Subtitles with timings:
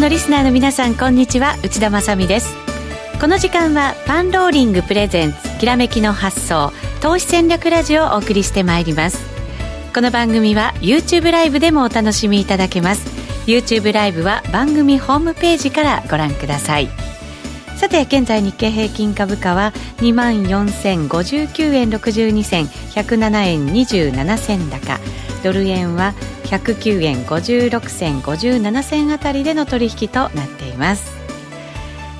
[0.00, 1.58] のリスナーの皆さんこんにちは。
[1.62, 2.56] 内田まさです。
[3.20, 6.72] この時間はパンローリングプレゼンツきらめきの発想
[7.02, 9.18] 投資戦略ラジオをお送りしてまいります。
[9.94, 13.06] この番組は YouTube ライブでもお楽しみいただけます。
[13.46, 16.88] YouTube ライブは番組ホームページからご覧ください。
[17.76, 24.98] さて現在日経平均株価は2万4059円62銭107円27銭高。
[25.42, 31.20] ドル円は109円56銭57銭あたりでの取引となっています。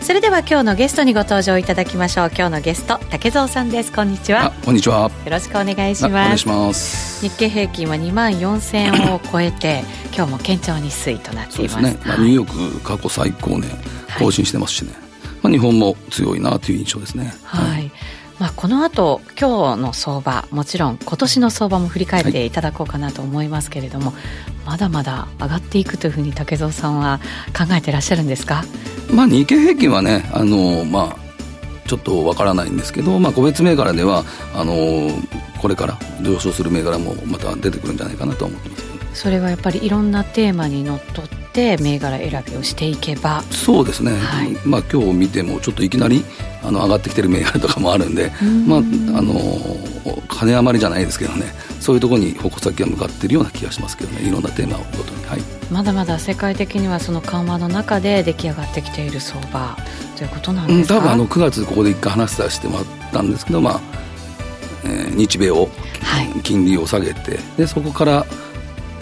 [0.00, 2.30] それでは今日のゲストにご登場いただきましょう。
[2.34, 3.92] 今日のゲスト竹蔵さんです。
[3.92, 4.52] こんにちは。
[4.64, 5.10] こんにちは。
[5.24, 6.10] よろしくお願いします。
[6.10, 7.28] お願いします。
[7.28, 9.84] 日経平均は2万4000円を超えて
[10.16, 11.80] 今日も堅調に推移となっています。
[11.82, 13.70] ね、まあ、ニューヨーク過去最高年
[14.18, 15.00] 更新してますしね、はい、
[15.42, 17.34] まあ、日本も強いなという印象ですね。
[17.44, 17.90] はい、はい
[18.40, 24.14] まあ、この後今日の相場もちろん今年の相場も振り返っていただこうかなと思いますけれども、はい、
[24.64, 28.64] まだまだ上がっていくというふうに竹蔵さんは考えてらっしゃるんですか、
[29.12, 34.24] まあ、日経平均はねあの、まあ、ちょっとわからないんですけど、まあ、個別銘柄では
[34.54, 35.10] あの
[35.60, 38.90] これから上昇する銘柄もまた出てくるんじゃないかなと思ってます。
[39.12, 43.42] それはやっぱりいろんなテーマにのっとって銘柄選びをしていけば。
[43.50, 46.24] そうですね、はい、まあ今日見てもちょっといきなり
[46.62, 48.32] あの上がってきてる銘柄とかもあるんで
[48.66, 48.82] まああ
[49.22, 49.34] の
[50.28, 51.46] 金余りじゃないですけどね。
[51.80, 54.28] そういうところに矛先が向かっているような気がしますけどね。
[54.28, 55.40] いろんなテーマをごとに、はい、
[55.70, 59.76] まだまだ世界的にはその緩和の中で出来上がってきている相場
[60.16, 63.80] ということなんですか、うん、多分あの9月ここで一回話させてもらったんですけどまあ、
[64.84, 65.68] えー、日米を
[66.42, 68.26] 金利を下げて、でそこから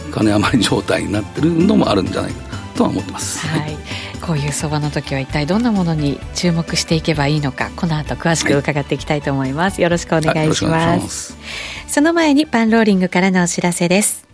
[0.09, 3.47] 金余り状態になってるのもあるんじゃないかとは思ってます。
[3.47, 3.77] はい、
[4.21, 11.37] こういう相場の時は一体どんなものに注目していけばいいのかこの後詳しく伺っていきたいと思います、はい、よろしくお願いします。
[11.87, 14.29] その前にパンローリングからのお知らせです。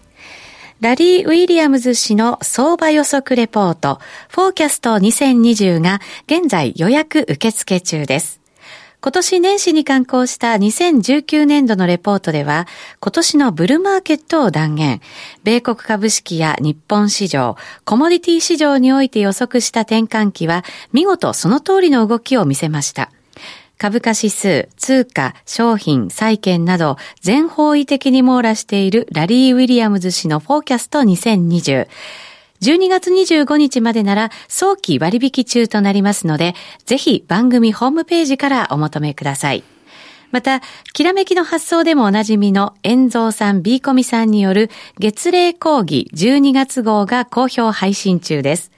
[0.80, 8.43] ラリー・ウィリアムズ氏の相場予測レポート、フォーキャスト2020が現在予約受付中です。
[9.04, 12.66] 今年年始に刊行した2019年度のレポートでは、
[13.00, 15.02] 今年のブルマーケットを断言、
[15.42, 23.10] 米国株式や日本市場、コモディティ市場において予測した転換期は、見事その通りの動きを見せました。
[23.76, 31.88] 株価指数、通貨、商品、債券など全方位的に網羅しているラリー・ウィリアムズ氏のフォーキャスト2020。
[32.62, 36.54] 12月25日までなら早期割引中となりますので、
[36.86, 39.64] ぜひ番組ホームページからお求めください。
[40.34, 48.72] また、きらめきの発想でもおなじみの遠蔵さん B コミさんによる月例講義12月号が好評配信中です。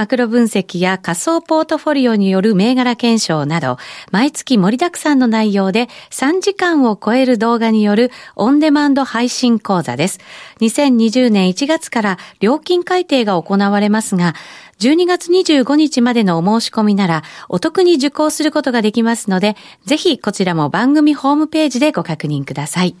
[0.00, 3.76] マクロ分析や仮想ポートフォリオによる銘柄検証など、
[4.10, 10.18] 毎月盛りだくさんの内容で3時間を超える動画によるオンデマンド配信講座です。
[10.60, 14.34] 2020年1月から料金改定が行われますが、
[14.78, 22.96] 12月25日までのお申し込みならお得に受講することができますので、ぜひこちらも番組ホームページでご確認ください。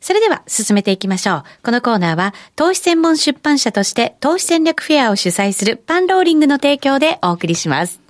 [0.00, 1.44] それでは進めていきましょう。
[1.62, 8.00] このコーナーは投資専門出版社として投資戦略フェアを主催するパンローリングの提供でお送りします。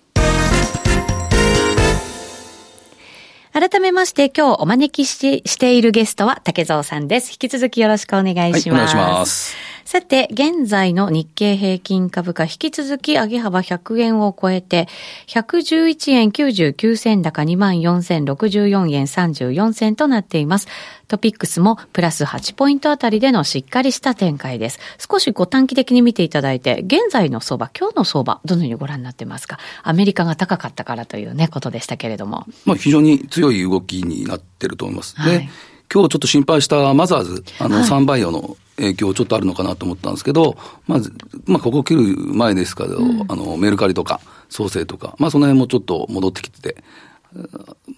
[3.53, 7.33] 改めまして今日お招きししているゲストは竹蔵さんです。
[7.33, 8.71] 引き続きよろしくお願いします。
[8.71, 9.57] はい、お願いします。
[9.91, 14.87] さて、現在の日経平均株価引き続き上げ幅100円を超えて、
[15.27, 20.69] 111円99銭高24,064円34銭となっています。
[21.11, 24.79] トピックスもプラス8ポイントあたりでのしっかりした展開です。
[24.99, 29.59] 少しご短期的に見ていただいて、現在の相場、今日の相場、どのようにご覧になってますか？
[29.83, 32.47] アメリカが高かったからというね、ことでしたけれども。
[32.65, 35.17] まあ非常に強い動きになってると思います。
[35.17, 35.49] はい、で、
[35.93, 40.57] 今日ちょっと心配したマザーズ、あの、はい、3バイオの影響ちょっとあるのかなと思ったんですけど、
[40.87, 41.13] まず、
[41.47, 46.83] まあ、ここ切る前ですけど、うん、あの、メルカリとか、創生とか、まあ、その辺もちょっと戻ってきてて、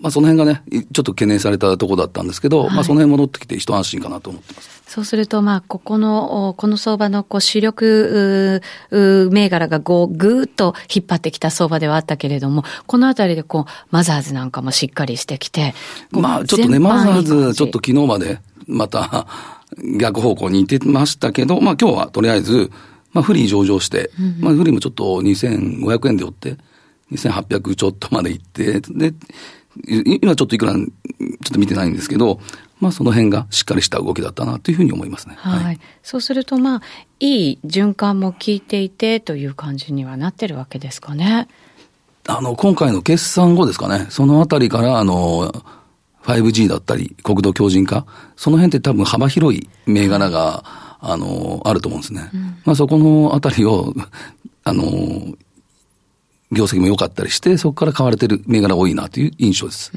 [0.00, 0.62] まあ、その辺がね、
[0.92, 4.82] ちょっと懸念されたところだったんですけど、はい、まあ、その辺戻ってきて一安心かなと思ってます。
[4.86, 15.74] そうすると、まあ、ここの、この相場のこう主力銘柄がこうぐーっと引っ張ってきた相場ではあったけれども、このあたりでこう、マザーズなんかもしっかりしてきて、
[16.10, 19.26] まあ、ちょっとね、マザーズ、ちょっと昨日まで、また、
[19.98, 22.70] 逆方向に行ってましたけど、まあ今日はとりあえず、
[23.12, 26.56] まあフリー上場して、うん、まあフリーもちょっと2500円で売って、
[27.12, 29.14] 2800ちょっとまで行って、で、
[30.20, 30.86] 今ちょっといくら、ちょっ
[31.52, 32.40] と見てないんですけど、
[32.80, 35.36] まあその辺がしっかりした動きだったなというふうに思いますね。
[35.38, 35.64] はい。
[35.64, 36.82] はい、そうするとまあ、
[37.20, 41.48] いい循環も効いていてという感じにはなってるわけですかね。
[42.26, 45.52] あの、今回の決算後ですかね、そのあたりから、あの、
[46.24, 48.06] 5G だったり、国土強靭化、
[48.36, 50.64] その辺って多分幅広い銘柄が、
[51.00, 52.30] あの、あると思うんですね。
[52.32, 53.92] うん、まあそこのあたりを、
[54.64, 54.84] あの、
[56.52, 59.92] 業績も良かったりして、そこから買われてる銘柄多いなという印象です。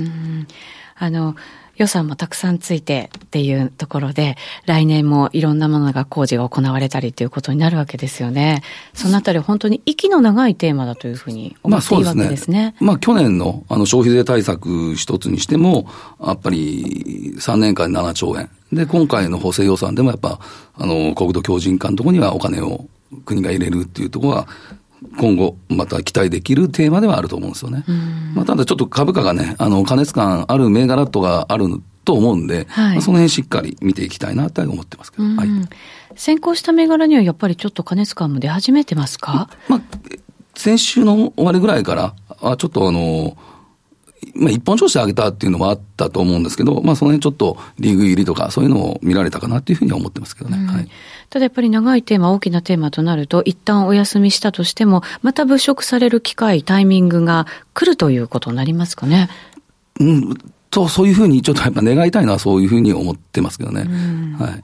[0.97, 1.35] あの、
[1.77, 8.63] 予算もたくさんついてっていうところで、来年もいろんなものが工事が行われたりということになるわけですよね。
[8.93, 12.59] そのあたり本当に息の長いテーマだというふうに思っていいわけですね。
[12.59, 15.87] まあ、ね、まあ去年のあの消費税対策一つにしても、
[16.25, 18.49] やっぱり3年間7兆円。
[18.71, 20.39] で、今回の補正予算でもやっぱ、
[20.75, 22.85] あの、国土強靭化のところにはお金を
[23.25, 24.47] 国が入れるっていうところは、
[25.17, 27.83] 今後、また期待できるテーマではあると思うんですよね。
[28.33, 35.23] まあ、ただちょっと株価がね、あの、加熱感ある銘柄とがあると思うんで、はい、まあ、その辺しっかり見ていきたいなと思ってますけど。
[35.23, 35.49] はい、
[36.15, 39.81] 先行した銘柄にはやっぱりちょっと加熱感も出始めてますか、まあ、
[40.55, 43.37] 先週の終わりぐらいから、あちょっとあの、
[44.33, 50.57] まあ、一本調子上げたっていうのもあったと思うんですけど、まあ、その辺ちょっとリーグ入りとか、そういうのを見られたかなっていうふうには思ってますけどね。
[50.57, 50.89] うん、はい。
[51.35, 59.27] ただやっぱり長いテーマ、大きなテーマとなると、一旦お休みしたとしても、また物色される機会、タイミングが来るということになりますかね。
[59.99, 60.37] うん、
[60.69, 63.81] と、そういうふうにちょっとやっぱ願いたいのはそういうふうに思ってますけどね。
[63.81, 64.63] うん、はい。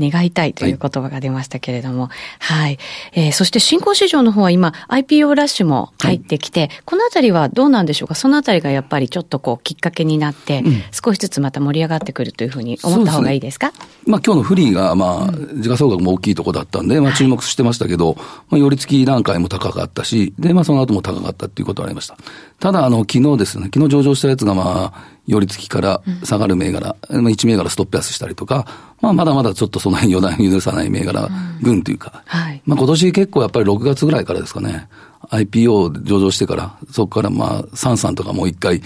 [0.00, 2.08] 願いたいという言葉が出ましたけれども、
[2.38, 2.78] はい、はい、
[3.12, 8.14] えー、そして新興市場の方は今 IPO ラッシュも入ってきて、はい、このあたりはどうなんでしょうか？
[8.14, 13.74] そのあたりがやっぱりちょっとこうきっかけになって、うん、少しずつまた盛り上がってくるというふうに思った方がいいですか、ね、
[14.06, 18.22] まあ今日のフリーがまあ、時価総額も大きいところだったんで、まあ注目してましたけど、はい、ま
[18.56, 22.16] あ寄り付き段階も高かったし、で、まあその後も高かったっていうことがありました。
[22.58, 28.66] ただあの昨日ですね、昨日上場したやつがまあ、寄り付きから下がる銘柄、うん、1銘柄ストップ安したりとか、
[29.06, 31.28] まあ、まだまだちょっとその辺予断許さない銘柄
[31.62, 34.88] 群というか、うんはい、まあ今年結構やっぱり6月ぐらいからですかね、
[35.30, 38.82] IPO 上場してから、そこからまあ、サンサンとかもう一回、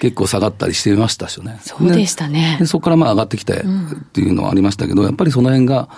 [0.00, 1.58] 結構下がったりしてましたしね。
[1.62, 2.56] そうでしたね。
[2.58, 3.64] でそこからまあ上がってきてっ
[4.12, 5.88] ていうのはありましたけど、やっぱりその辺が、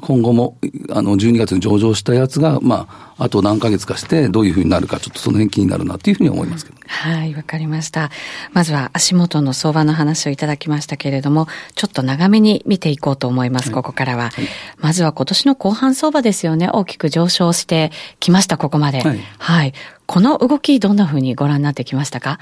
[0.00, 0.58] 今後も、
[0.90, 8.10] あの、12月に上場したやつが、まあ、あと何ヶ月かして、どういうふうになるか、ちょっとその辺気になるなっていうふうに思いますけど、はい、わかりました。
[8.52, 14.24] まずは足元の相場の話をいただきましたけれども、ちょっと長めに見ていこうと思います、ここからは。
[14.24, 14.32] はい、
[14.78, 16.68] まずは今年の後半相場ですよね。
[16.70, 17.90] 大きく上昇して
[18.20, 19.00] きました、ここまで。
[19.00, 19.20] はい。
[19.38, 19.72] はい、
[20.04, 22.38] この動き、どんなふうにご覧になってきましたか？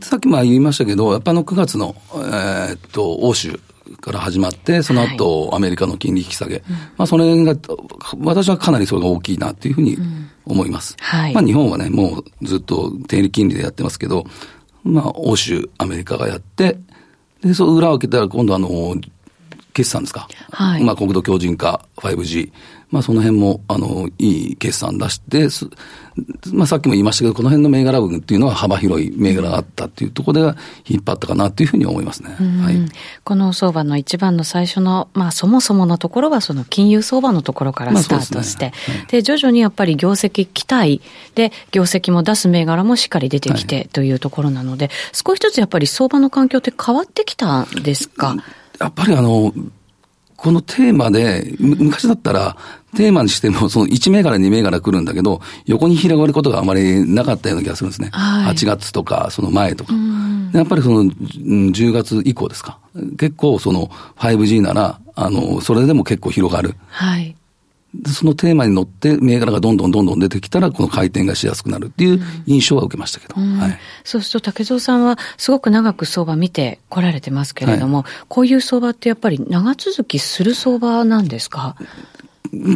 [0.00, 3.60] さっきも言いましたけど、やっぱの9月の、えー、っと、欧州
[4.00, 6.56] から始まって、その後、アメリカの金利引き下げ。
[6.56, 6.62] はい、
[6.96, 7.54] まあ、それが、
[8.20, 9.96] 私はかなりそれが大きいなっていうふうに
[10.44, 10.96] 思います。
[10.98, 11.34] うん、はい。
[11.34, 14.24] まあ、日本はね、もうずっと低利金利でやってますけど、
[14.84, 16.78] まあ、欧州、アメリカがやって、
[17.42, 18.96] で、そう裏を開けたら今度あの、
[19.72, 20.28] 決算ですか。
[20.50, 20.84] はい。
[20.84, 22.52] まあ、国土強靭化、5G。
[22.92, 25.48] まあ、その辺も、あの、いい決算出して、
[26.52, 32.36] まあ、さっきも言いましたけど、この辺の銘柄群っていうのは幅広い銘柄があったっていうところで引っ張ったかなっていうふうに思いますね。
[32.62, 32.78] はい、
[33.24, 38.72] この相場の一番の最初の、まあ、そもそものところは、その金融相場のところからスタートして、で、ね
[39.10, 41.00] はい、徐々にやっぱり業績期待
[41.34, 48.36] で、業績も出す銘柄もしっかり出てきてというところなので、少しずつやっぱり相場の環境って変わってきたんですか？
[48.78, 49.54] やっぱりあの、
[50.42, 52.56] このテーマで、昔だったら、
[52.96, 58.08] テーマにしても、その1銘柄、2銘柄来るんだけど、横に広がることがあまりなかったような気がするんですね。
[58.10, 59.94] はい、8月とか、その前とか。
[60.52, 62.78] やっぱりその、10月以降ですか？
[63.18, 66.74] 結構その 5G なら、あの、それでも結構広がる。
[66.88, 67.36] はい。
[68.06, 73.34] そのテーマに乗って銘柄がどんどんどんどん出てきたら、この回転がしやすくなるっていう印象は受けましたけど。
[73.34, 81.76] はい、そうすると、竹蔵さんはすごく長く相場見てこられてますけれども、はい、こういう相場ってやっぱり長続きする相場なんですか？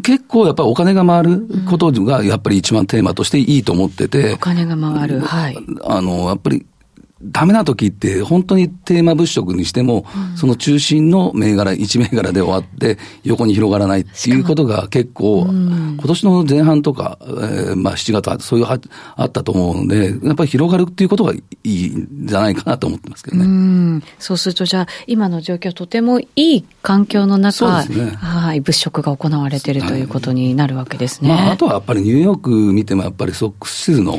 [0.03, 4.33] 結構やっぱりお金が回ることがやっぱり一番テーマとしていいと思ってて。
[4.33, 5.21] お金が回る。
[5.21, 5.57] はい。
[5.85, 6.65] あの、やっぱり
[7.23, 18.79] ダメな時って、本当にテーマ物色にしても、うん、その中心の銘柄、1銘柄で終わって、横に広がらないっていうことが結構、うん、今年の前半とか、えー、まあ7月はそういうは
[19.17, 23.45] あったと思うので、やっぱり広がるっていうことがいいんじゃないかなと思ってますけどね。
[23.45, 24.03] うん。
[24.19, 31.31] そうすると、じゃあ、今の状況、とてもいい環境の中、ね、はい、物色が行われているということになるわけですね。
[31.31, 34.19] まあ、あとはやっぱりニューヨーク見ても、やっぱりソックスシズの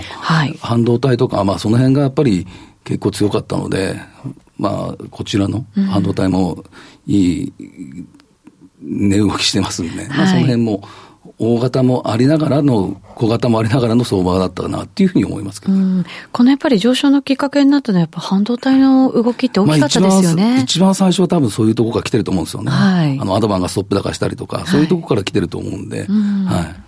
[0.60, 2.48] 半導体とか、はい、まあその辺がやっぱり、
[2.88, 4.00] 結構強かったので、
[4.58, 6.64] まあ、こちらの半導体も
[7.06, 7.54] いい
[8.80, 10.88] 値動きしてますんで、うん、まあ、その辺も、
[11.38, 20.52] 大型もありながらの、小型もありながらの相場だったかなっていうふうに思いますけど、うん、このやっぱり上昇のきっかけになったのは、やっぱ半導体の動きって大きかったですよね。
[20.52, 22.72] まあ、一番最初は多分そういうところから来てると思うんですよね。
[22.72, 26.46] はい、あの、アドバンがストップ高したりとか、そういうところから来てると思うんで、はい、うん。
[26.46, 26.87] はい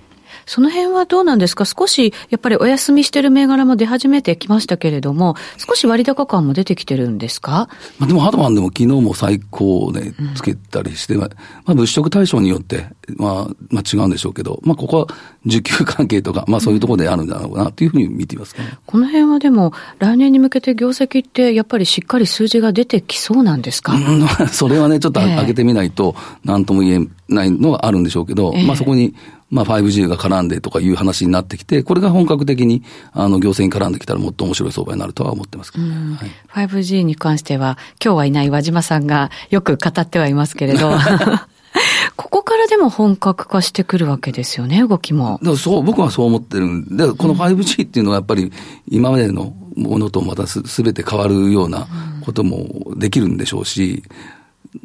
[0.50, 1.63] その辺はどうなんですか？
[1.63, 7.70] 少し、やっぱりお休みしてる銘柄も出始めてきましたけれども、少し割高感も出てきてるんですか？
[8.00, 11.29] まあでも、ハドマンでも昨日も最高でつけたりして、うん、ま
[11.65, 12.88] あ物色対象によって、
[13.18, 15.08] まあ、まあ違うんでしょうけど、まあここは
[15.46, 18.63] 需給関係とか、まあそういうところであるんだろうなというふうに見ていますね。
[18.88, 29.13] この辺はでも、来年に向けて業績ってやっぱりしっかり数字が出てきそうなんですか、うん、それはね、ちょっと上げてみないと、なんとも言えないのはあるんでしょうけど、えー、まあそこに、
[29.50, 40.91] まあ 5G が絡んでとかいう話になってきて、これが本格的にあの行政に絡んできたらもっと面白い相場になるとは思ってますけど、はい、5G に関しては、今日はいない和島さんがよく語ってはいますけれど、
[42.15, 45.39] ここからでも本格化してくるわけですよね、動きも。
[45.58, 48.51] そう、僕はそう思ってるんで、この 5G っていうのはやっぱり
[48.88, 51.88] 今までのものとまたすべて変わるような
[52.22, 54.03] こともできるんでしょうし、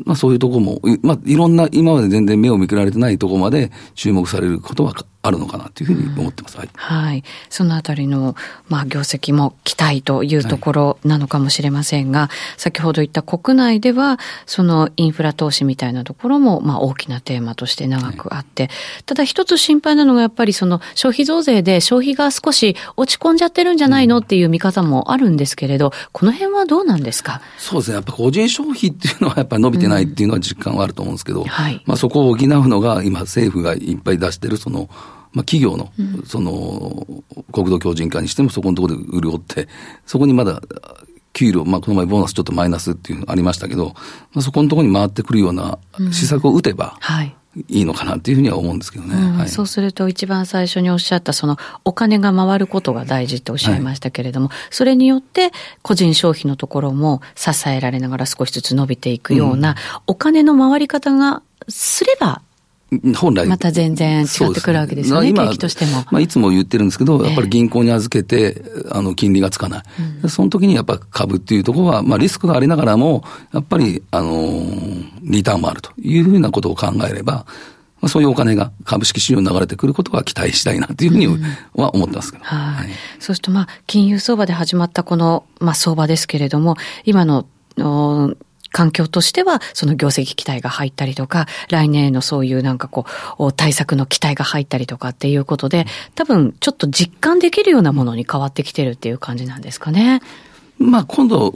[0.04, 4.94] まあそういうとこも、まあいろんな今まで全然目を向けられてないとこまで注目されることは
[5.26, 6.58] あるのかなというふうに思ってます。
[6.58, 6.68] はい。
[6.74, 7.24] はい。
[7.48, 8.36] そのあたりの、
[8.68, 12.28] まあ業績も期待というところなのかもしれませんが、はい、
[12.58, 18.72] 先ほど言った国内では、そのインフラ投資みたいなところも、まあ大きなテーマとして長くあって、はい、
[19.06, 24.18] ただ一つ心配なのがやっぱりその消費増税で消費が少し落ち込んじゃってるんじゃないの？
[24.18, 27.40] っていう見方もあるんですけれど、この辺はどうなんですか？
[27.56, 27.94] そうですね。
[27.94, 34.88] やっぱ個人消費っていうのはやっぱり伸びてないっていうのは実感はあると思うんですけど、うんはい、まあそこを補うのが今政府がいっぱい出してるその
[35.34, 35.92] まあ、企業の、
[36.26, 37.06] その、
[37.52, 39.68] 国土強靭化にしてもそこのところで潤って、
[40.06, 40.62] そこにまだ、
[41.32, 43.94] 給料、まあ、この前ボーナスちょっとマイナスっていうのありましたけど、
[44.32, 45.78] まあ、そこのところに回ってくるような
[46.12, 47.36] 施策を打てば、はい。
[47.68, 49.38] いいのかなっていうふうには思うんですけどね、うん。
[49.38, 59.76] はい、そうすると一番最初におっしゃったそのお金が回ることが大事っておっしゃいましたけれども、はい、それによって個人消費のところも支えられながら少しずつ伸びていくような、
[60.06, 62.42] お金の回り方がすれば
[63.16, 63.46] 本来。
[63.46, 66.04] また全然違ってくるわけですよね、景気としても。
[66.10, 69.82] まあ、いつも言ってるんですけど、やっぱり銀行に預けて、あの、金利がつかない。
[70.22, 74.62] うん、その時にやっぱ株っていうところは、まあ、リスクがありながらも、やっぱり、あの、
[75.22, 77.46] リターンもあるというふうなことを考えれば、
[78.04, 81.26] まあ、そういうお金が株式市場に流れてくることは期待したいなというふうに
[81.74, 82.88] は思ってますけど、うん、はい。
[83.18, 87.46] そうすると、まあ、金融相場で始まったこの、まあ、相場ですけれども、今の、
[88.74, 93.06] 環境としては、その業績期待が入ったりとか、来年へのそういうなんかこ
[93.38, 100.20] う、対策の期待が入ったりとかっていうことで、多分ちょっと実感できるようなものに変わってきてるっていう感じなんですかね。
[100.78, 101.54] まあ今度、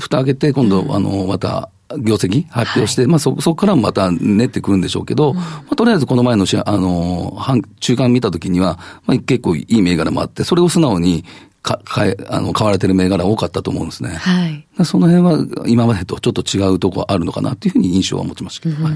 [0.00, 7.38] 蓋開けて、今度、あの、また、業績発表して、はい、まあそ、そこからもまた練ってくるんでしょうけど、うん、まあ、とりあえずこの前のしあの、
[7.78, 11.24] 中間見たときには、まあ、結構いい銘柄もあって、それを素直に
[11.66, 14.10] か、かえ、あの、買われてる銘柄多かったと思うんですね。
[14.10, 14.66] はい。
[14.84, 15.24] その辺
[15.58, 18.76] は今までとちょっと違うとこあるのかなっていうふうに印象は持ちましたけど。
[18.76, 18.94] うん、はい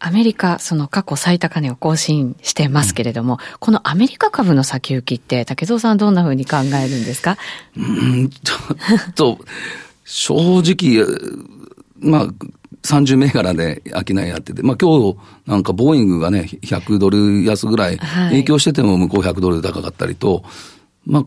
[0.00, 7.36] アメリカ、その過去最高値を更新してますけれども、うん、このアメリカ株の先行きって、竹蔵さんどんなふうに考えるんですか？
[7.76, 8.54] うん、ちょ
[9.10, 9.38] っと、
[10.04, 11.04] 正直、
[11.98, 12.28] まあ、
[12.84, 20.44] 30銘柄で商いやってて、まあ今日なんかボーイングがね、100ドル安ぐらい影響してても向こう100ドル高かったりと、
[21.06, 21.26] まあ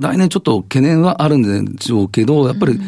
[0.00, 1.42] 来年ちょっと懸念はあるん
[1.76, 2.80] でしょうけど、やっぱり、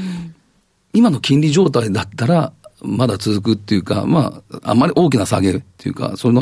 [0.92, 2.52] 今の金利状態だったら、
[2.82, 6.38] まだ続くっていうか、まあ、あんまり大きな下げっていうか、それ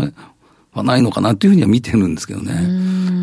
[0.72, 2.54] はないのかなっていうふうには見てるんですけどね。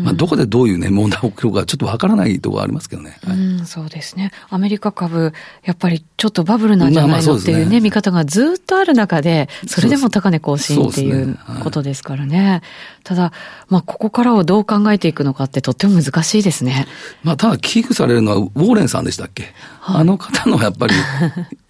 [0.04, 3.18] まあ、どこでどういうね、問題が起きるかちょっとわからないところありますけどね。
[3.24, 4.32] はい、うん、そうですね。
[4.50, 5.32] アメリカ株、
[5.64, 12.62] やっぱりちょっとバブルなんじゃないのっていうね、ね見方がずっとある中で、それでも高値更新っていうことですからね。
[13.04, 13.32] ただ、
[13.68, 16.86] まあ、ここからをどう考えていくのかってとっても難しいですね。
[17.22, 20.94] まあ、ただ危惧されるのは、ウォーレンさんでしたっけ、はい、あの方のやっぱり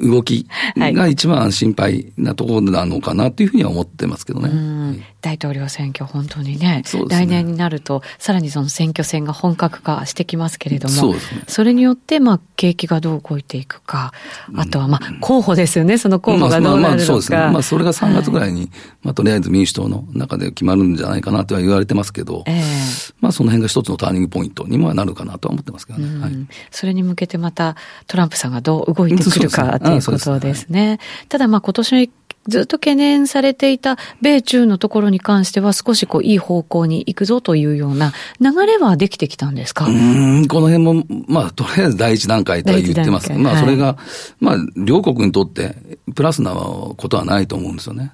[0.00, 5.17] 動きが一番心配なところなのかなというふうには思ってますけどね。
[5.20, 6.82] 大統領選挙、本当にね、ね。
[7.08, 11.14] 来年になると、さらにその選挙戦が本格化してきますけれども、
[11.46, 14.12] そ、ね,、れによって、まあ、景気がどう動いていくか、
[14.54, 16.96] あとは、まあ、候補ですよね、その候補がどうなるのか。
[16.96, 17.38] まあ、そうですね。
[17.38, 18.70] まあ、それが3月ぐらいに、はい、
[19.02, 26.20] まあ、とりあえず民主党の中で決まるんじゃないかなとは言われてますけど、えー、まあ、その辺が一つのターニングポイントにもなるかなとは思ってますけどね。
[26.20, 26.32] はい、
[26.70, 31.00] それに向けてまた、トランプさんがどう動いてくるかということですね。
[31.28, 32.10] ただ、まあ、今年
[32.48, 39.84] ずっと懸念されていた米中のところに関しては少しこういい方向に行くぞというような流れはできてきたんですか？
[39.86, 43.32] うん、この辺も、まあ、とりあえず第一段階とは言ってます。
[43.34, 45.76] まあ、それが、はい、まあ、両国にとって
[46.14, 48.12] プラスなことはないと思うんですよね。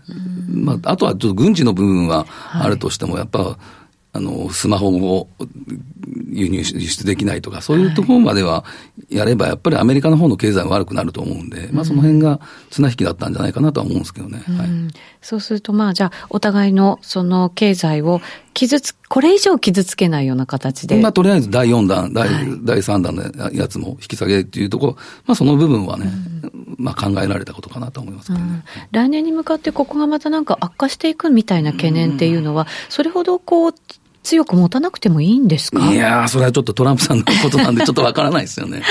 [0.48, 3.56] まあ、あとはちょっと軍事の部分はあるとしても、やっぱ、
[4.12, 5.28] あの、スマホを
[6.30, 8.64] 輸入、輸出できないとか、そういうところまでは
[9.08, 12.40] やれば、やっぱりアメリカの方の経済は悪くなると思うんで、まあその辺が
[12.70, 14.38] 綱引きだったんじゃないかなとは思うんですけどね。
[14.38, 14.68] はい、
[15.20, 18.20] そうすると、まあじゃあ、お互いのその経済を
[18.54, 21.00] 傷つ、これ以上傷つけないような形で。
[21.00, 24.92] まあとりあえず第4弾、第,、はい、第3弾のやつも引き下げっていうところ、
[25.26, 26.10] まあその部分はね、
[26.78, 33.74] まあ考えられたことかなと思いますけどね、来年に向かってここがまたなんか悪化していくみたいな懸念っていうのは、それほどこう、
[34.24, 35.92] 強く持たなくてもいいんですか？
[35.92, 38.82] いやそれはちょっとトランプさんのことなんで、ちょっとわからないですよね。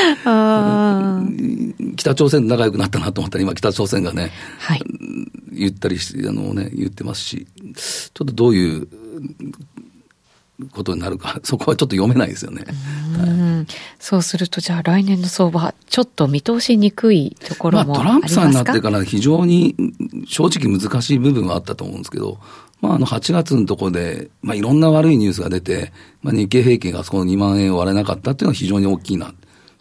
[1.98, 4.82] 北朝鮮と仲良くなったなと思ったら、今、北朝鮮がね、はい、
[5.52, 8.88] 言ったりし、あのね、言ってますし、ちょっとどういう
[10.72, 12.64] ことになるか、そこはちょっと読めないですよね。
[13.18, 19.76] はい、そうすると、じゃあ来年の相場、ちょっと見通しにくいところもありますか、まあ、トランプさんになってから非常に
[20.28, 22.40] 正直難しい部分はあったと思うんですけど、
[22.84, 29.34] まあ、あの8月のところで、まあ、いろんな悪いニュースが出て、まあ、日経平均がそこの2万円を割れなかったっていうのは非常に大きいなっ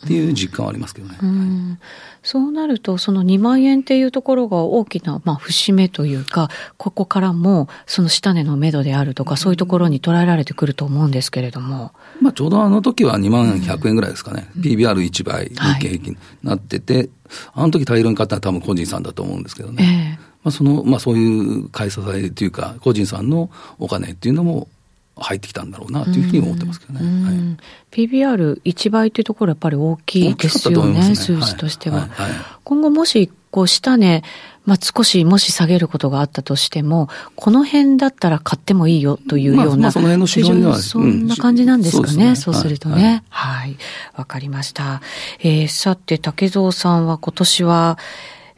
[0.07, 1.19] ていう実感はありますけどね。
[1.21, 1.81] うん、
[2.23, 11.91] そうなると、その2万円っていうところが大きな、まあ、節目というか、ここからも、その下値の目処であるとか、そういうところに捉えられてくると思うんですけれども。
[12.21, 14.49] まあ、ちょうどあの時は2万100円ぐらいですかね。
[14.57, 17.11] うん、PBR1 倍、日経平均なってて、はい、
[17.55, 20.19] あの時大量に買ったのは多分個人さんだと思うんですけどね。
[20.21, 24.69] えーまあ、その、まあ、そういう買い支えというか、個人さんのお金っていうのも
[25.17, 27.25] 入ってきたんだろうなというふうに思ってますけどね。
[27.25, 32.01] はい、PBR1 倍というところやっぱり大きいですよね、ね数字としては。
[32.01, 32.31] はいはい、
[32.65, 34.23] 今後もし、こう、下値、
[34.65, 43.25] まあ、少しもし下げることがあったとしても、この辺だったら買ってもいいよというような、まあ、その辺の市場には、そんな感じなんですかね、うん、そう、ね,、するとね。
[43.29, 43.71] はい。
[43.71, 43.77] わ、
[44.15, 45.03] はい、かりました。
[45.41, 47.99] えー、さて、竹蔵さんは今年は、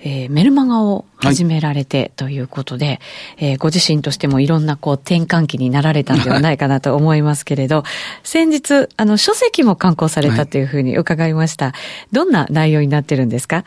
[0.06, 2.98] えー、メルマガを始められてということで、はい、
[3.38, 7.84] えー、ご自身としてもいろんなこう転換期になられたんではないかなと思いますけれど、
[8.22, 11.66] 先日、あの、書籍も刊行されたというふうに伺いました。
[11.66, 11.74] はい、
[12.12, 13.64] どんな内容になってるんですか？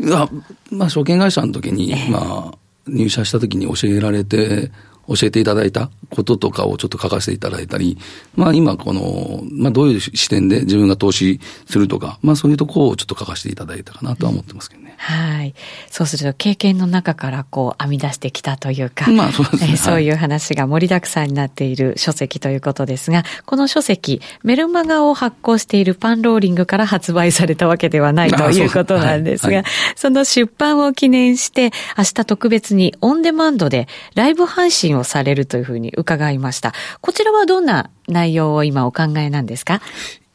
[0.00, 0.28] いや、
[0.70, 4.70] まあ、証券会社の時に、えー、まあ、入社した時に教えられて、
[5.08, 7.96] 教えていただいたこととかをちょっと書かせていただいたり、
[8.36, 14.87] まあ今この、まあどういう視点で自分が投資するとか、まあそういうところをちょっと書かせていただいたかなとは思ってますけどね。
[15.00, 15.54] はい。
[15.90, 29.56] そうすると経験の中からこう編み出してきたというか、まあそうですね、えー、そういう話が盛りだくさんになっている書籍ということですが、この書籍、メルマガを発行しているパンローリングから発売されたわけではないということなんですが、そはい。
[29.56, 36.72] はい、その出版を記念して、明日特別にオンデマンドでライブ配信をされるというふうに伺いました。
[37.00, 39.80] こちらはどんな内容を今お考えなんですか？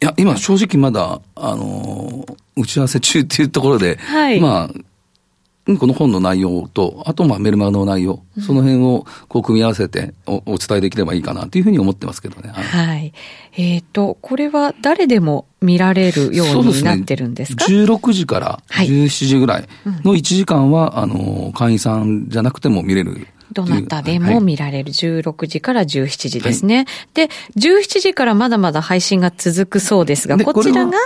[0.04, 2.26] いや、今正直まだ、あの、
[2.58, 12.50] 打ち合わせ中っていうところで、はい、まあ、この本の内容と、あとまあメルマガの内容、その辺をこう組み合わせておお伝えできればいいかなというふうに思ってますけどね。
[12.50, 12.64] はい。
[12.66, 13.14] はい、
[13.54, 17.66] えっ、ー、と、これは誰でも見られるようになってるんですか？
[17.66, 17.86] ですね。
[17.86, 19.70] 16時から17時ぐらい
[20.04, 26.78] の1時間は、はいうん、あの、会員さんじゃなくても見れるどなたでも見られる16時から17時ですね。
[26.78, 30.98] はい、で、17時からまだまだ配信が続くそうですが、こちらが？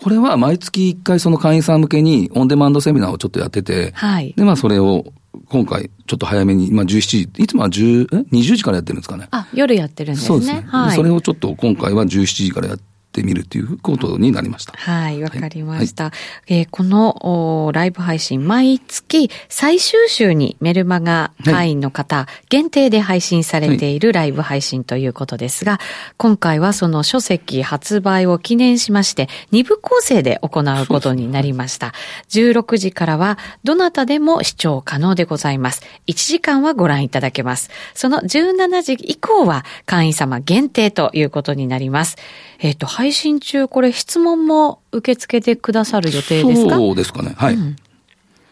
[0.00, 5.04] これは毎月1回その会員さん向けにオンデマンドセミナーをちょっとやってて、はい、で、まあそれを
[5.48, 9.28] 今回ちょっと早めに、まあ17時、いつもは10、え ?20 時からやってるんですかね。
[9.30, 10.26] あ、夜やってるんですね。
[10.26, 10.64] そうですね。
[10.66, 14.72] はい、それをちょっと今回は17時からやって、ってみるということになりました。
[14.72, 16.04] はい、わかりました。
[16.04, 16.10] は
[16.48, 25.78] い、えー、このライブ配信、毎月最終週にメルマガ会員の方、限定で配信されているライブ配信ということですが、
[26.16, 31.92] 今回はその書籍発売を記念しまして、2部構成で行うことになりました。
[32.30, 35.82] 16時からは、どなたでも視聴可能でございます。
[36.06, 37.70] 1時間はご覧いただけます。
[37.94, 42.16] その17時以降は会員様限定ということになります。
[42.62, 46.76] えっ、ー、と、配信中、これ質問も受け付けてくださる予定ですか？
[46.76, 47.34] そうですかね。
[47.36, 47.54] はい。
[47.54, 47.76] うん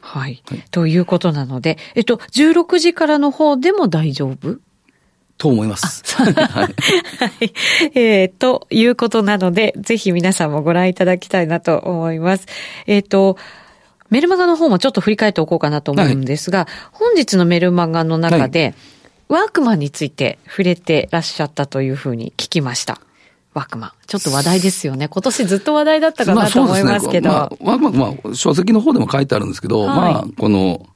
[0.00, 0.64] はい、はい。
[0.72, 4.58] ということなので、えっと、16時からの方でも大丈夫？
[5.38, 6.02] と思います。
[6.16, 6.34] はい。
[6.34, 6.74] はい。
[7.94, 12.46] えー、ということなので、ぜひ皆さんもご覧いただきたいなと思います。
[12.86, 13.38] えっ、ー、と、
[14.10, 18.74] メルマガの方もちょっと振り返っておこうかなと思うんですが、はい、本日のメルマガの中で、
[19.28, 23.00] はい、ワークマンについて触れてらっしゃったというふうに聞きました。
[23.54, 23.92] ワークマン。
[24.06, 25.08] ちょっと話題ですよね。
[25.08, 27.30] 今年ずっと話題だったかなと思いますけど。
[27.30, 30.86] まあ、ねまあ、ワークマン、まあ、書籍の方でも書いてあるんですけど、はい、まあ、この、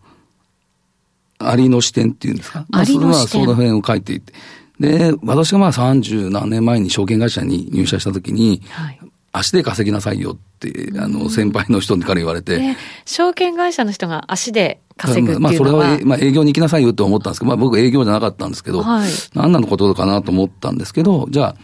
[1.39, 2.65] ありの視点っていうんですか。
[2.73, 3.41] ありの視点。
[3.41, 4.33] まあ、その辺を書いていて。
[4.79, 8.99] で、私がまあ30何年前に証券会社に入社した時に、はい、
[9.33, 12.77] 足で稼ぎなさいよって、あの、先輩の人から言われて。
[13.05, 21.57] 証券会社の人が足で稼ぐっていうのはまあ、それは、まあ、営業に行きなさいよって思ったんですけど、まあ、僕営業じゃなかったんですけど、はい、何なのことかなと思ったんですけど、じゃあ、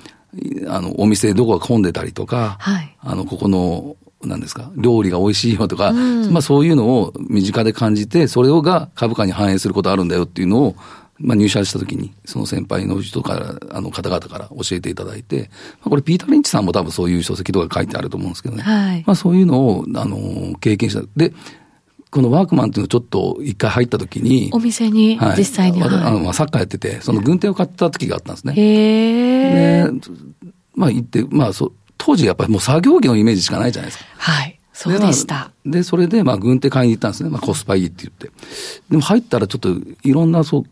[0.68, 10.76] あの、お店どこが混んでたりとか、はい、あの、ここの、なんですか、料理が美味しいよとか、うん、まあそういうのを身近で感じて、それが株価に反映することあるんだよっていうのを、
[11.18, 18.62] まあ入社した時に、その先輩の人から、あの方々から教えていただいて、まあこれピーター・リンチさんも多分そういう書籍とか書いてあると思うんですけどね。
[18.62, 21.02] はい、まあそういうのを、あの、経験した。
[21.16, 21.32] で、
[22.10, 24.50] このワークマンっていうのちょっと一回入った時に。
[24.52, 25.80] お店に、実際に。
[25.80, 28.54] はい、あの、まあ、サッカーやってて、その軍手を買った時があったんですね。
[28.56, 29.90] へで、
[30.74, 34.10] まあ行って、まあそ、当時やっぱりもう作業着のイメージしかないじゃないですか。
[34.16, 34.58] はい。
[34.72, 35.52] そうでした。
[35.66, 37.28] で、それで、まあ、軍手買いに行ったんですね。
[37.28, 38.30] まあ、コスパいいって言って。
[38.88, 39.68] でも入ったらちょっと
[40.02, 40.64] いろんな、そう、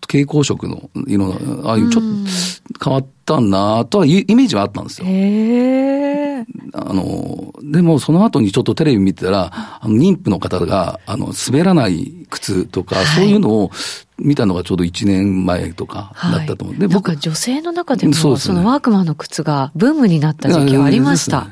[0.00, 5.06] 蛍光色の、いろんな、ああいうちょっと変わったんなとはイメージはあったんですよ。
[5.08, 13.70] へあの、でもその後にちょっとテレビ見てたら、あの妊婦の方が、あの、滑らない靴とか、はい、そういうのを
[14.18, 16.74] 見たのがちょうど1年前とかだったと思う。
[16.74, 17.16] はい、で、僕。
[17.16, 21.48] 女性の中でも、そ、ね、そのワークマンの靴がブームになった時期はありました。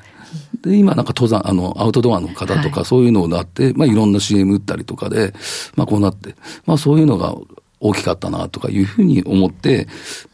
[0.63, 5.35] で、今なんか登山、あの、アウトドアの方とかそういうのがあって、はい、まあいろんな CM 打ったりとかで、
[5.77, 6.35] まあこうなって、
[6.67, 7.35] まあそういうのが
[7.87, 9.89] 大きかったなとかいうふうに思って、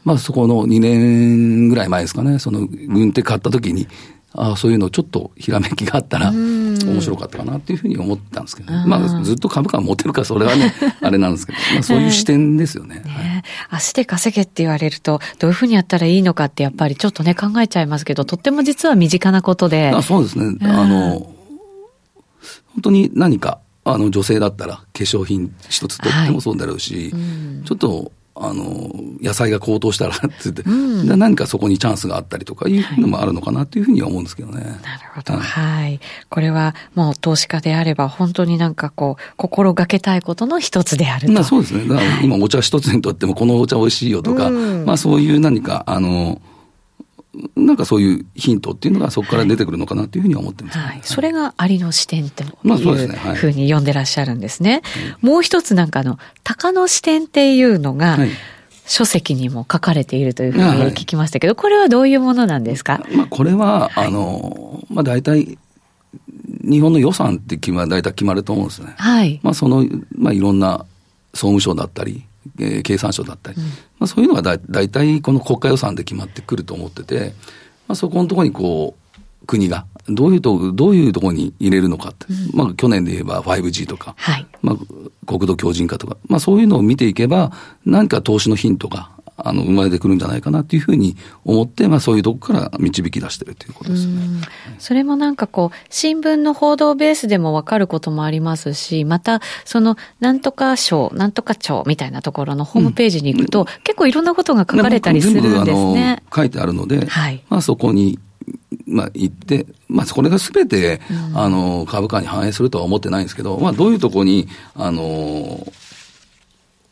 [0.04, 3.86] まあそこの2年ぐらい前ですかね、その軍手買った時に、
[4.34, 12.96] ああ、そういうのちょっとひらめきがあったら、面白かったかなっていうふうに思ったんですけど、ね、まあずっと株価持てるかそれはね、 あれなんですけど、まあそういう視点ですよね。
[12.96, 19.90] ね足で稼げって言われると、どういうふうにやったらいいのかってやっぱりちょっとね考えちゃいますけど、とっても実は身近なことで。
[19.90, 20.56] あそうですね。
[20.62, 21.30] あの、
[22.72, 27.16] 本当に何か、あの女性だったら化粧品一つとってもそうだろうし、はいう
[27.62, 28.90] ん、ちょっとあの、
[29.20, 34.62] 野菜が高騰したらって言って、うん、何かそこにチャンスがあったりとかいうのもあるのかなというふうには思うんですけどね。
[34.62, 34.78] なる
[35.14, 35.34] ほど。
[35.34, 36.00] はい。
[36.30, 41.32] これはもう投資家であれば本当になんかこう、心がけたいことの一つであると。
[41.34, 41.86] まあそうですね。
[41.86, 46.40] だから今お茶一つにとってもこのお茶美味しいよとか、うん、まあそういう何か、あの、
[47.56, 51.00] なんかそういうヒントっていうのがそこから出てくるのかなというふうに思ってます、ね、はい。
[51.02, 54.82] それがありの視点っていうふうに読んでらっしゃるんですね。
[55.22, 58.30] もう一つなんかあの、鷹の視点っていうのが、はい
[58.84, 65.56] 書籍にも書かれているというふうに聞きましたけど、はい、これはどういうものなんですか、まあ、これは、はい、あの、まあ、大体、
[66.64, 68.94] 日本の予算って決ま、大体決まると思うんですね。
[68.98, 69.40] はい。
[69.42, 69.86] まあ、その、
[70.18, 70.84] まあ、いろんな
[71.32, 72.24] 総務省だったり、
[72.59, 77.35] えー、経産省だったり、うん、まあ、そういうのがだ大体この国家予算で決まってくると思ってて、
[77.88, 79.02] まあ、そこのところにこう、
[79.46, 84.76] 国が、どういうと、どういうところに入れるのかって、うん、まあ去年で言えば 5G とか、はい、まあ
[85.26, 87.52] 国土強靭化とか、まあそういうのを見ていけば、
[87.85, 89.11] 何か投資のヒントが
[89.44, 94.22] あの、生まれてくるんじゃないかなっていうふうに思って、まあそういうとこから導き出してるということですね。
[94.78, 106.22] それもなんかこう、新聞の報道ベースでもわかることもありますし、また、その、なんとか省、なんとか庁みたいなところのホームページに行くと、うん、結構いろんなことが書かれたりするんですね。
[106.35, 108.18] 書いてあるので、はい、まあそこに、
[108.87, 115.66] まあ、行って、まあ、これがすべて、うん、あの、株価に反映するとは思ってないんですけど、まあ、どういうところに、あの、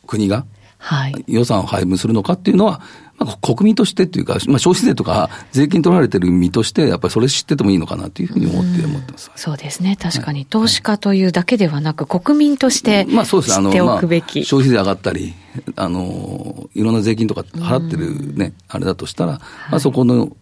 [0.07, 0.45] 国が、
[0.81, 2.81] はい、予算を配分するのかっていうのは、
[3.19, 9.31] まあ、国民としてっていうか、まあ、消費税とか税金取られてる身として、やっぱりそれ知っててもいいのかなというふうに思って思ってます。
[9.35, 9.95] そうですね。
[9.95, 14.39] 確かに、投資家というだけではなく、国民として知っておくべき。
[14.39, 15.33] まあ、消費税上がったり、
[15.75, 19.33] あの、いろんな税金とか払ってるね、あれだとしたら、
[19.69, 20.35] まあ、そこの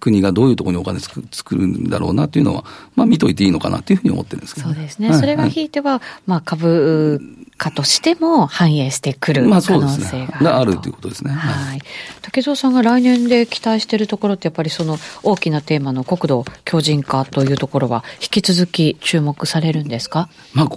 [0.00, 5.10] 国がどういうところにお金作作るんだろうなっていうのは、まあ見といていいのかなというふうに思ってるんですけど、ね、そうですね。
[5.10, 7.20] はい、それがひいては、まあ株
[7.56, 11.32] 価としても反映してくる可能性がある,、ね、あるということですね。
[11.32, 11.80] はい。
[12.20, 20.28] 竹蔵さんが来年で期待しているところって、やっぱりその大きなテーマの国土強靭化というところは、引き続き注目されるんですか？
[20.54, 20.68] まあ、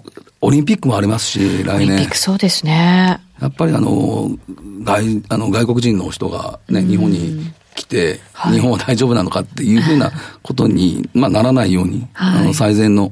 [0.41, 1.75] オリンピックもありますし、来年。
[1.75, 3.19] オリンピックそうですね。
[3.41, 4.29] やっぱりあの、
[4.84, 8.19] 外、あの、外国人の人がね、日本に来て、
[8.51, 10.11] 日本は大丈夫なのかっていうふうな
[10.41, 13.11] ことに、まあ、ならないように、はい、あの最善の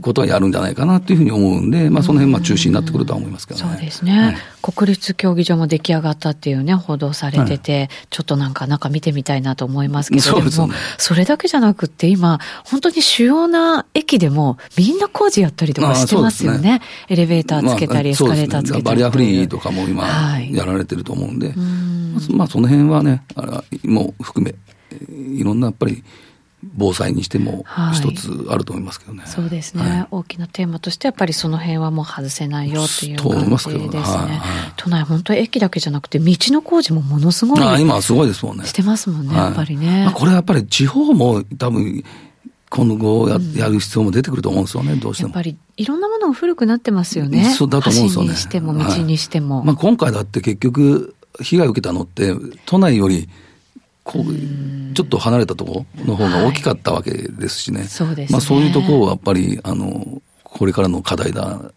[0.00, 3.70] ことはやるんじゃないかなというふうに思うんで、まあ、その辺まあ中心になってくるとは思いますけどね。
[3.72, 16.60] そうですね、はい、国立競技場も出来上がったっていうね、報道されてて、はい、ちょっとなんか中見てみたいなと思いますけど、そうですね、それだけじゃなくて今、本当に主要な駅でもみんな工事やったりとかしてますよね。
[16.60, 16.82] ね。
[17.08, 20.06] エレベーターつけたり、エスカレーターつけたり、バリアフリーとかも今、
[20.50, 21.56] やられてると思うんで、はい、
[22.32, 24.54] まあその辺はね、あも含め、
[25.38, 26.04] いろんなやっぱり、
[26.62, 29.22] 防災にしても一つあると思いますけどね。
[29.22, 33.78] はい、そうですね、はい、大きなテーマとしてやっぱりその辺はもう外せないよっていう感じですね。
[33.78, 37.62] はい都内本当駅だけじゃなくて道の工事もものすごい。
[37.62, 38.64] あ今すごいですもんね。
[38.66, 40.04] してますもんね、やっぱりね。
[40.04, 42.02] まあ、これやっぱり地方も多分
[42.70, 45.28] 今後や,、やる必要も出てくると思うんですよね、どうしても。
[45.28, 47.44] やっぱりいろんなものが古くなってますよね。
[47.56, 48.30] そうだと思うんですよね。
[48.30, 49.64] にしても道にしても。
[49.64, 52.34] まあ今回だって結局被害を受けたのって
[52.66, 53.28] 都内より
[54.10, 57.80] こう、ちょっと離れたところの方が大きかったわけですしね。
[57.80, 61.72] はい、そうです、ね、まあそういうところはやっぱり、あの、これからの課題だ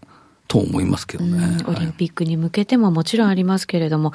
[0.47, 1.57] と思いますけどね。
[1.67, 4.13] オリンピックに向けてももちろんありますけれども、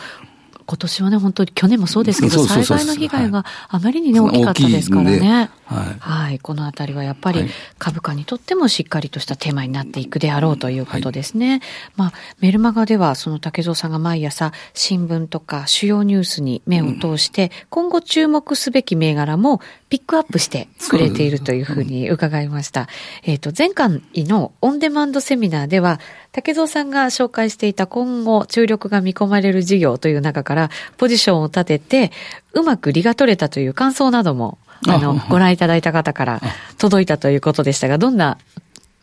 [0.69, 5.51] 今年はね、本当に去年もそうですけど、災害の被害があまりにね、大きかったですからね。
[5.65, 6.39] はい、はい。
[6.41, 11.53] このあたりはやっぱり株価にとってもしっかりとしたテーマになっていくであろうということですね。
[11.53, 11.61] はい、
[11.97, 22.89] まあ、メルマガでは、その竹蔵さんが毎朝、新聞とか主要ニュースに目を通して、今後注目すべき銘柄もピックアップしてくれているというふうに伺いました。
[23.23, 25.99] えっ、と、前回のオンデマンドセミナーでは、
[26.33, 32.13] 竹蔵さんが紹介していた今後注力が見込まれる事業という中からポジションを立てて、
[32.53, 36.41] うまく利が取れたという感想なども、あの、ご覧いただいた方から
[36.77, 38.39] 届いたということでしたが、どんな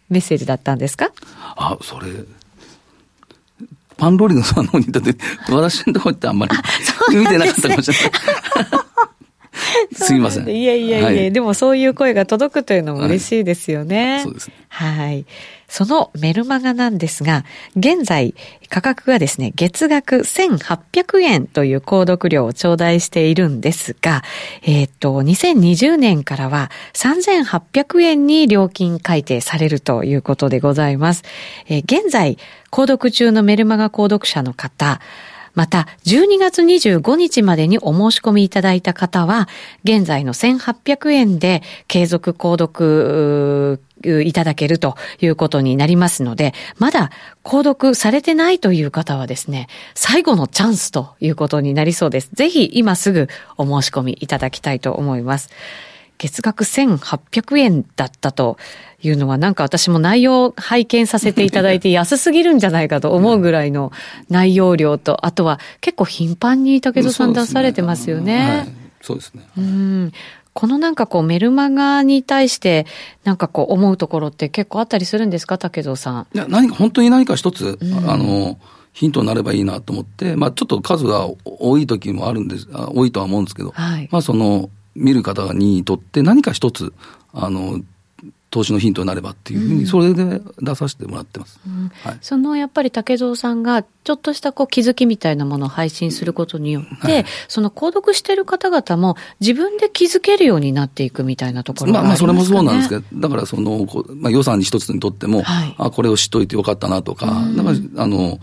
[0.09, 1.11] メッセージだったんですか？
[1.55, 2.05] あ、それ、
[3.97, 5.15] パンローリングさんの方にだって、
[5.49, 6.55] 私のところってあんまり
[7.17, 8.11] 見てなかったかもしれない。
[9.93, 10.47] すみません。
[10.47, 14.15] いえいえいえ、はい、でもそういう声が届くというのも嬉しいですよね。
[14.15, 14.53] はい、そうですね。
[14.69, 15.25] はい。
[15.67, 17.43] そのメルマガなんですが、
[17.75, 18.35] 現在
[18.69, 24.23] 価格がですね、月額1800円という購読料を頂戴しているんですが、
[24.63, 31.23] えっ、ー、と、2020年からは3800円に料金改定されるということでございます。
[31.67, 32.37] えー、現在、
[32.71, 34.99] 購読中のメルマガ購読者の方、
[35.55, 39.47] また、12月25日までにお申し込みいただいた方は、
[39.83, 43.79] 現在の1800円で継続購読
[44.23, 47.09] いただけるということになりますので、まだ
[47.43, 52.29] 購読されてないという方はですね、最後のチャンスということになりそうです。
[52.33, 55.49] ぜひ今すぐお申し込みいただきたいと思います。
[56.17, 58.57] 月額1800円だったと
[59.07, 63.91] いうのはなんか私も内容を拝見させていただいて 安すぎるんじゃないかと思うぐらいの
[64.29, 68.67] 内容量と、あとは結構頻繁に武田さん出されてますよね。
[69.01, 69.43] そうですね。
[69.57, 70.11] うん。
[70.53, 72.85] このなんかこうメルマガに対して
[73.25, 76.27] なんかこう思うところって結構あったりするんですか竹蔵さん？
[76.33, 78.57] いや、何か本当に何か一つ、うん、あの、
[78.93, 86.93] ヒントになればいいなと思って、まあちょっと数が多い時もあるんです、多いとは思うんですけど、はい、まあその、見る方にとって何か一つ、
[87.33, 87.81] あの、
[88.55, 91.59] 投資のヒントになればっていうふうに、それで出させてもらってます。
[91.67, 91.91] うん。
[92.03, 108.39] はい、そのやっぱり竹蔵さんが、ちょっとしたこう気づきみたいなものを配信することによって、はい、その購読してる方々も自分で気づけるようになっていくみたいなところがありますか、ね、まあ、まあ、それもそうなんですけど、だからその、まあ、予算に一つにとっても、はい、あ、これを知っといてよかったなとか、だから、あの、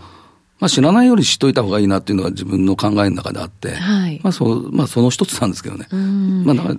[0.59, 5.87] まあ、知らないより知っといた方がいいなっていうのが自分の考えの中であって、はい、まあそまあ、その一つなんですけどね。
[6.45, 6.75] まあ、だから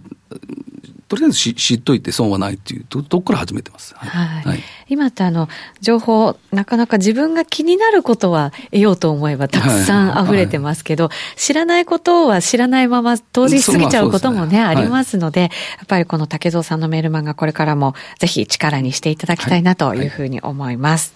[1.09, 3.95] とりあえず知知っといて損はないっていうとこから始めてます？
[3.95, 4.43] はい。
[4.43, 5.49] はい、今ってあの、
[5.81, 15.49] 情報、なかなか自分が気になることは得ようと思えばたくさん溢れてますけど、はいはい、知らないことは知らないまま通り過ぎちゃうこともね、ねありますので、や
[15.85, 21.15] っぱりこの竹蔵さんのメールマンがこれからもぜひ力にしていただきたいなというふうに思います。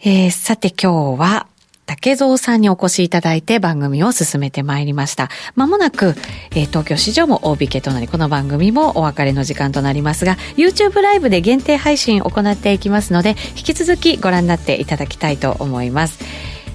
[0.00, 1.46] えー、さて今日は、
[1.84, 5.28] 竹蔵さんにお越しいただいて番組を進めてまいりました。
[5.56, 6.14] まもなく、
[6.52, 16.20] えー、東京市場も大引けとなり、この番組もお別れの時間となりますが、YouTube ライブで限定配信を行っていきますので、引き続きご覧になっていただきたいと思います。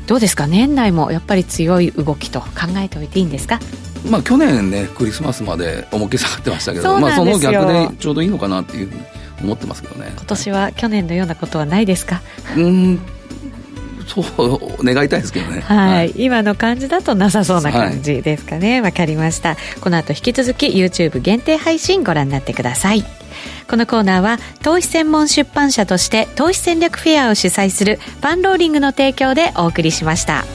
[0.08, 0.46] どうですか？
[0.46, 3.60] 年内もやっぱり強い動きと考えておいていいんですか？
[4.10, 9.02] まあ去年ね、クリスマスまで重き下がってましたけど、まあその逆でちょうどいいのかなっていうふうに
[9.41, 10.12] 思ってますけどね。
[10.15, 12.22] 今年は去年のようなことはないですか？
[12.56, 13.00] うん
[14.08, 15.62] そう願いたいですけどね。
[15.62, 18.80] はい、はい、今の感じだとなさそうな感じですかね。
[18.80, 19.58] わ、はい、かりました。
[19.82, 23.04] この後引き続き YouTube 限定配信ご覧になってください。
[23.70, 30.46] このコーナーは投資専門出版社として投資戦略フェアを主催するパンローリングの提供でお送りしました。